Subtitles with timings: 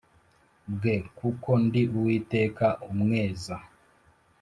[0.73, 3.55] bwe kuko ndi Uwiteka umweza